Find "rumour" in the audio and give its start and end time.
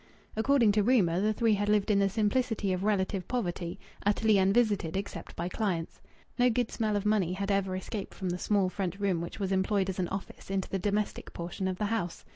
0.81-1.21